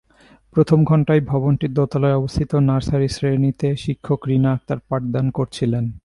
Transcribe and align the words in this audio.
প্রথম 0.55 0.79
ঘণ্টায় 0.83 1.21
ভবনটির 1.21 1.71
দোতলায় 1.73 2.17
অবস্থিত 2.17 2.51
নার্সারি 2.67 3.07
শ্রেণীতে 3.07 3.67
শিক্ষক 3.75 4.19
রিনা 4.27 4.49
আক্তার 4.53 4.79
পাঠদান 4.89 5.25
করছিলেন। 5.29 5.85